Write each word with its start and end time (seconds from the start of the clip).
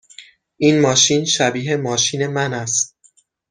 این 0.57 0.79
ماشین 0.81 1.25
شبیه 1.25 1.75
ماشین 1.77 2.27
من 2.27 2.53
است. 2.53 2.97